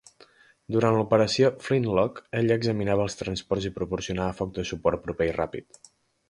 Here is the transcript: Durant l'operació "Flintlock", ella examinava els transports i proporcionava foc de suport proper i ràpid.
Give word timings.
Durant 0.75 0.95
l'operació 0.99 1.51
"Flintlock", 1.65 2.21
ella 2.39 2.57
examinava 2.61 3.05
els 3.09 3.19
transports 3.19 3.69
i 3.69 3.73
proporcionava 3.77 4.37
foc 4.41 4.57
de 4.57 4.67
suport 4.71 5.05
proper 5.05 5.29
i 5.31 5.37
ràpid. 5.39 5.81